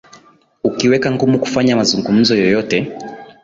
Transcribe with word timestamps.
ukiweka 0.63 1.07
ngumu 1.11 1.37
kufanya 1.39 1.75
mazungumzo 1.79 2.33
yoyote 2.39 2.89